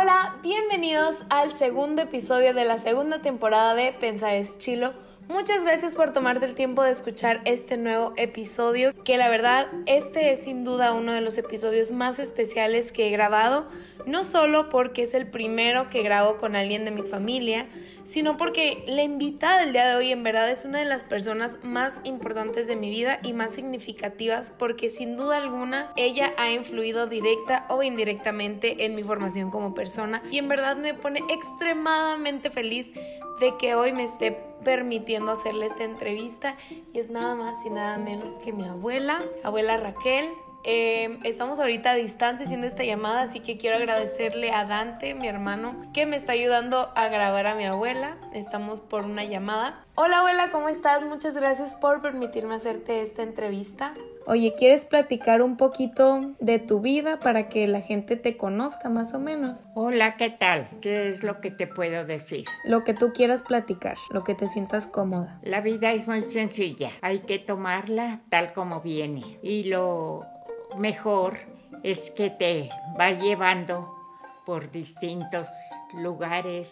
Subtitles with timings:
[0.00, 4.92] Hola, bienvenidos al segundo episodio de la segunda temporada de Pensar es Chilo.
[5.28, 10.32] Muchas gracias por tomarte el tiempo de escuchar este nuevo episodio, que la verdad este
[10.32, 13.68] es sin duda uno de los episodios más especiales que he grabado,
[14.06, 17.66] no solo porque es el primero que grabo con alguien de mi familia,
[18.08, 21.58] sino porque la invitada del día de hoy en verdad es una de las personas
[21.62, 27.06] más importantes de mi vida y más significativas porque sin duda alguna ella ha influido
[27.06, 32.90] directa o indirectamente en mi formación como persona y en verdad me pone extremadamente feliz
[33.40, 34.32] de que hoy me esté
[34.64, 36.56] permitiendo hacerle esta entrevista
[36.92, 40.30] y es nada más y nada menos que mi abuela, abuela Raquel.
[40.64, 45.28] Eh, estamos ahorita a distancia haciendo esta llamada, así que quiero agradecerle a Dante, mi
[45.28, 48.18] hermano, que me está ayudando a grabar a mi abuela.
[48.34, 49.84] Estamos por una llamada.
[49.94, 51.04] Hola abuela, ¿cómo estás?
[51.04, 53.94] Muchas gracias por permitirme hacerte esta entrevista.
[54.30, 59.14] Oye, ¿quieres platicar un poquito de tu vida para que la gente te conozca más
[59.14, 59.66] o menos?
[59.72, 60.68] Hola, ¿qué tal?
[60.82, 62.44] ¿Qué es lo que te puedo decir?
[62.66, 65.40] Lo que tú quieras platicar, lo que te sientas cómoda.
[65.42, 70.20] La vida es muy sencilla, hay que tomarla tal como viene y lo
[70.76, 71.38] mejor
[71.82, 72.68] es que te
[73.00, 73.90] va llevando
[74.44, 75.48] por distintos
[75.94, 76.70] lugares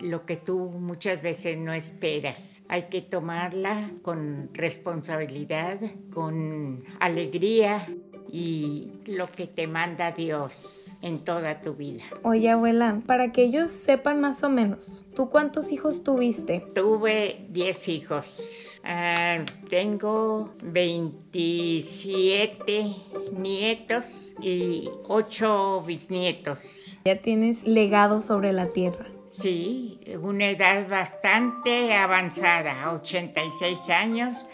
[0.00, 2.62] lo que tú muchas veces no esperas.
[2.68, 5.78] Hay que tomarla con responsabilidad,
[6.12, 7.86] con alegría
[8.32, 12.04] y lo que te manda Dios en toda tu vida.
[12.22, 16.62] Oye, abuela, para que ellos sepan más o menos, ¿tú cuántos hijos tuviste?
[16.74, 18.78] Tuve 10 hijos.
[18.84, 19.36] Ah,
[19.68, 22.94] tengo 27
[23.32, 26.98] nietos y 8 bisnietos.
[27.04, 29.06] Ya tienes legado sobre la tierra.
[29.30, 34.48] Sí, una edad bastante avanzada, 86 años,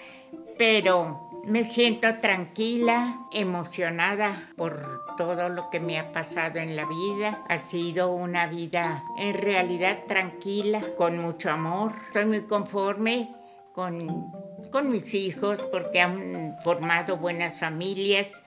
[0.59, 7.43] pero me siento tranquila, emocionada por todo lo que me ha pasado en la vida.
[7.49, 11.93] Ha sido una vida en realidad tranquila, con mucho amor.
[12.09, 13.35] Estoy muy conforme
[13.73, 14.31] con,
[14.71, 18.43] con mis hijos porque han formado buenas familias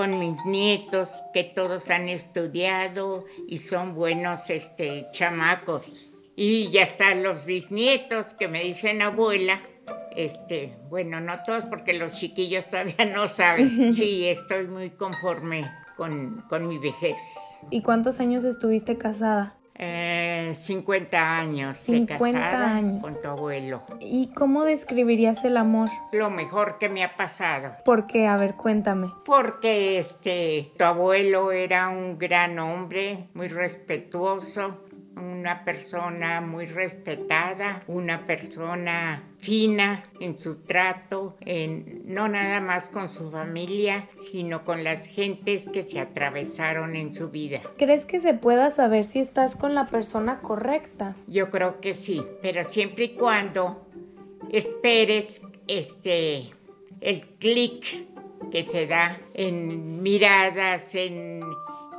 [0.00, 6.14] con mis nietos que todos han estudiado y son buenos este, chamacos.
[6.34, 9.60] Y ya están los bisnietos que me dicen abuela.
[10.16, 13.92] Este, bueno, no todos porque los chiquillos todavía no saben.
[13.92, 17.18] Sí, estoy muy conforme con, con mi vejez.
[17.68, 19.59] ¿Y cuántos años estuviste casada?
[19.82, 23.00] Eh, 50 años 50 de casada años.
[23.00, 23.82] con tu abuelo.
[23.98, 25.88] ¿Y cómo describirías el amor?
[26.12, 27.72] Lo mejor que me ha pasado.
[27.82, 28.26] ¿Por qué?
[28.26, 29.10] A ver, cuéntame.
[29.24, 34.76] Porque este, tu abuelo era un gran hombre, muy respetuoso,
[35.16, 43.08] una persona muy respetada, una persona fina en su trato, en, no nada más con
[43.08, 47.60] su familia, sino con las gentes que se atravesaron en su vida.
[47.76, 51.16] ¿Crees que se pueda saber si estás con la persona correcta?
[51.26, 53.86] Yo creo que sí, pero siempre y cuando
[54.52, 56.50] esperes este
[57.00, 58.06] el clic
[58.50, 61.40] que se da en miradas, en,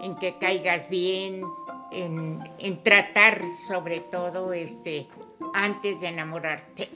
[0.01, 1.43] en que caigas bien,
[1.91, 5.07] en, en tratar sobre todo este
[5.53, 6.89] antes de enamorarte.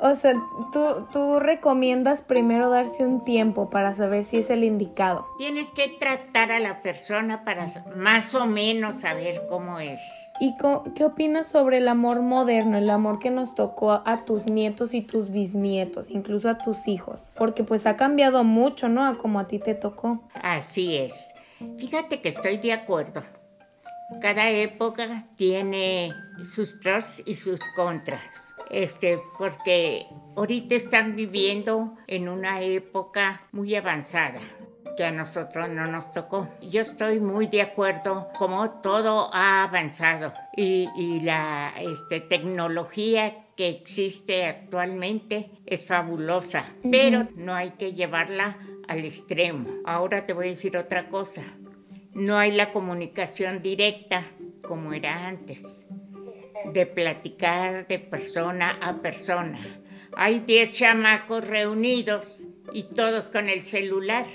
[0.00, 0.34] O sea,
[0.72, 5.26] ¿tú, tú recomiendas primero darse un tiempo para saber si es el indicado.
[5.38, 10.00] Tienes que tratar a la persona para más o menos saber cómo es.
[10.40, 14.46] ¿Y co- qué opinas sobre el amor moderno, el amor que nos tocó a tus
[14.46, 17.30] nietos y tus bisnietos, incluso a tus hijos?
[17.36, 19.06] Porque pues ha cambiado mucho, ¿no?
[19.06, 20.20] A como a ti te tocó.
[20.42, 21.34] Así es.
[21.78, 23.22] Fíjate que estoy de acuerdo.
[24.20, 28.54] Cada época tiene sus pros y sus contras.
[28.70, 34.40] Este, porque ahorita están viviendo en una época muy avanzada
[34.96, 36.48] que a nosotros no nos tocó.
[36.60, 43.68] Yo estoy muy de acuerdo como todo ha avanzado y, y la este, tecnología que
[43.68, 48.58] existe actualmente es fabulosa, pero no hay que llevarla
[48.88, 49.68] al extremo.
[49.84, 51.42] Ahora te voy a decir otra cosa.
[52.14, 54.22] No hay la comunicación directa
[54.62, 55.88] como era antes,
[56.72, 59.58] de platicar de persona a persona.
[60.16, 64.26] Hay 10 chamacos reunidos y todos con el celular.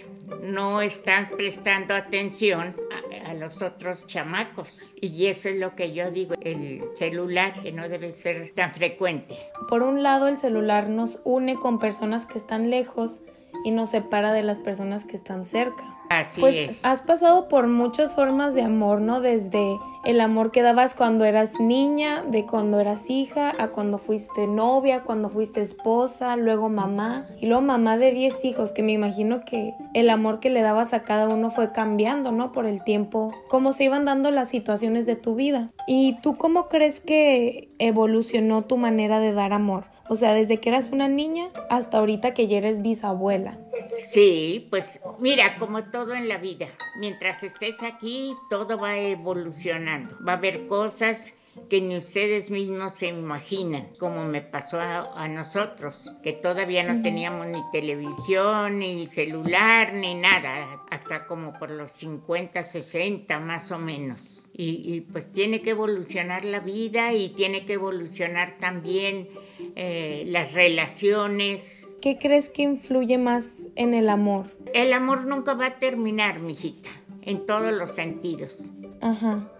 [0.43, 4.93] No están prestando atención a, a los otros chamacos.
[5.01, 9.35] Y eso es lo que yo digo, el celular que no debe ser tan frecuente.
[9.67, 13.21] Por un lado, el celular nos une con personas que están lejos
[13.63, 15.98] y nos separa de las personas que están cerca.
[16.09, 16.85] Así pues es.
[16.85, 19.21] has pasado por muchas formas de amor, ¿no?
[19.21, 24.47] Desde el amor que dabas cuando eras niña, de cuando eras hija, a cuando fuiste
[24.47, 29.45] novia, cuando fuiste esposa, luego mamá, y luego mamá de 10 hijos, que me imagino
[29.45, 32.51] que el amor que le dabas a cada uno fue cambiando, ¿no?
[32.51, 35.69] Por el tiempo, cómo se iban dando las situaciones de tu vida.
[35.85, 39.85] ¿Y tú cómo crees que evolucionó tu manera de dar amor?
[40.07, 43.59] O sea, desde que eras una niña hasta ahorita que ya eres bisabuela.
[43.99, 46.67] Sí, pues mira, como todo en la vida,
[46.99, 50.17] mientras estés aquí, todo va evolucionando.
[50.25, 51.35] Va a haber cosas
[51.69, 57.01] que ni ustedes mismos se imaginan, como me pasó a, a nosotros, que todavía no
[57.01, 63.79] teníamos ni televisión, ni celular, ni nada, hasta como por los 50, 60 más o
[63.79, 64.45] menos.
[64.53, 69.27] Y, y pues tiene que evolucionar la vida y tiene que evolucionar también
[69.75, 74.45] eh, las relaciones, ¿Qué crees que influye más en el amor?
[74.73, 76.89] El amor nunca va a terminar, mijita,
[77.23, 78.65] en todos los sentidos.
[79.01, 79.51] Ajá.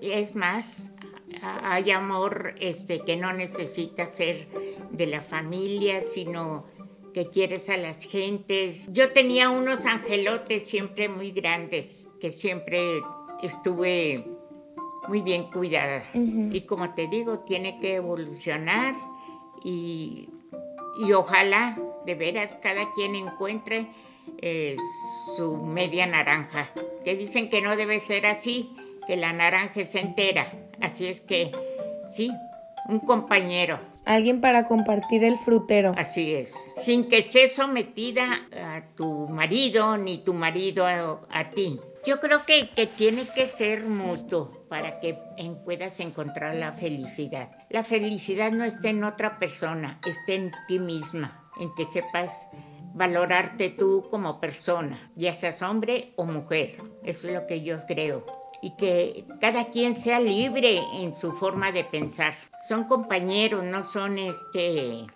[0.00, 0.92] Es más,
[1.42, 4.48] hay amor este, que no necesita ser
[4.90, 6.64] de la familia, sino
[7.12, 8.90] que quieres a las gentes.
[8.92, 13.00] Yo tenía unos angelotes siempre muy grandes, que siempre
[13.42, 14.24] estuve
[15.06, 16.02] muy bien cuidada.
[16.14, 18.94] Y como te digo, tiene que evolucionar
[19.64, 20.28] y,
[20.98, 23.86] y ojalá de veras cada quien encuentre
[24.42, 24.76] eh,
[25.36, 26.70] su media naranja.
[27.04, 28.70] Que dicen que no debe ser así,
[29.06, 30.46] que la naranja es entera.
[30.80, 31.52] Así es que
[32.10, 32.30] sí,
[32.88, 35.92] un compañero, Alguien para compartir el frutero.
[35.98, 36.54] así es.
[36.78, 41.78] Sin que estés sometida a tu marido ni tu marido a, a ti.
[42.06, 45.18] Yo creo que, que tiene que ser mutuo para que
[45.64, 47.50] puedas encontrar la felicidad.
[47.70, 52.48] La felicidad no está en otra persona, está en ti misma, en que sepas
[52.94, 56.80] valorarte tú como persona, ya seas hombre o mujer.
[57.04, 58.24] Eso es lo que yo creo.
[58.62, 62.34] Y que cada quien sea libre en su forma de pensar.
[62.68, 65.06] Son compañeros, no son este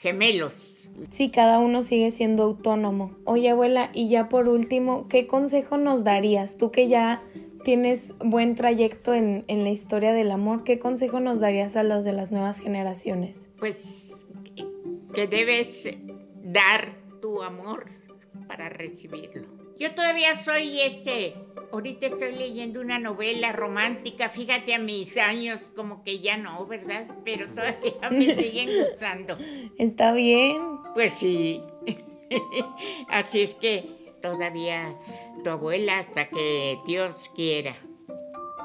[0.00, 0.88] gemelos.
[1.10, 3.16] Sí, cada uno sigue siendo autónomo.
[3.24, 6.56] Oye, abuela, y ya por último, ¿qué consejo nos darías?
[6.56, 7.22] Tú que ya
[7.64, 12.04] tienes buen trayecto en, en la historia del amor, ¿qué consejo nos darías a los
[12.04, 13.50] de las nuevas generaciones?
[13.58, 14.26] Pues
[15.14, 15.88] que debes
[16.42, 17.86] dar tu amor
[18.48, 19.59] para recibirlo.
[19.80, 21.34] Yo todavía soy este,
[21.72, 27.06] ahorita estoy leyendo una novela romántica, fíjate a mis años como que ya no, ¿verdad?
[27.24, 29.38] Pero todavía me siguen gustando.
[29.78, 30.60] ¿Está bien?
[30.92, 31.62] Pues sí.
[33.08, 34.94] Así es que todavía
[35.42, 37.74] tu abuela hasta que Dios quiera.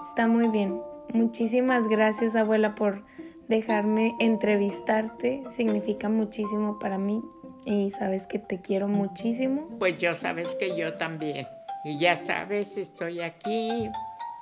[0.10, 0.82] Está muy bien.
[1.14, 3.06] Muchísimas gracias, abuela, por
[3.48, 5.44] dejarme entrevistarte.
[5.50, 7.22] Significa muchísimo para mí
[7.66, 9.68] y sabes que te quiero muchísimo.
[9.80, 11.48] Pues yo sabes que yo también.
[11.84, 13.90] Y ya sabes, estoy aquí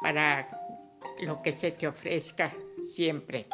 [0.01, 0.47] para
[1.21, 2.51] lo que se te ofrezca
[2.95, 3.47] siempre.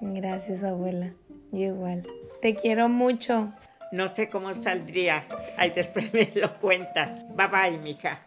[0.00, 1.12] Gracias, abuela.
[1.52, 2.06] Yo igual.
[2.40, 3.52] Te quiero mucho.
[3.92, 5.26] No sé cómo saldría.
[5.56, 7.24] Ahí después me lo cuentas.
[7.36, 8.20] Bye bye, mija.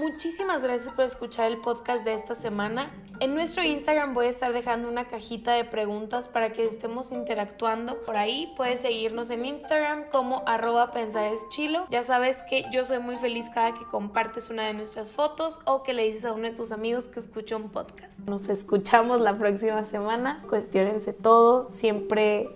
[0.00, 2.90] Muchísimas gracias por escuchar el podcast de esta semana.
[3.20, 8.00] En nuestro Instagram voy a estar dejando una cajita de preguntas para que estemos interactuando.
[8.04, 11.84] Por ahí puedes seguirnos en Instagram como arroba pensareschilo.
[11.90, 15.82] Ya sabes que yo soy muy feliz cada que compartes una de nuestras fotos o
[15.82, 18.20] que le dices a uno de tus amigos que escuchó un podcast.
[18.20, 20.42] Nos escuchamos la próxima semana.
[20.48, 21.68] Cuestiónense todo.
[21.68, 22.48] Siempre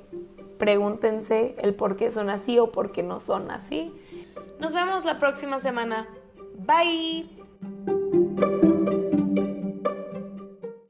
[0.56, 3.93] pregúntense el por qué son así o por qué no son así.
[4.60, 6.08] Nos vemos la próxima semana.
[7.64, 7.94] Bye.